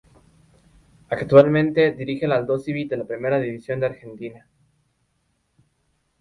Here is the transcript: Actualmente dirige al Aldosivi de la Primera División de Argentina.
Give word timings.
Actualmente 1.09 1.91
dirige 1.91 2.25
al 2.25 2.31
Aldosivi 2.31 2.85
de 2.85 2.97
la 2.97 3.05
Primera 3.05 3.39
División 3.39 3.79
de 3.79 3.85
Argentina. 3.85 4.47